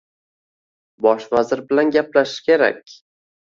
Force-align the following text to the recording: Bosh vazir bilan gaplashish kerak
Bosh 1.07 1.27
vazir 1.35 1.61
bilan 1.69 1.93
gaplashish 1.97 2.41
kerak 2.49 2.83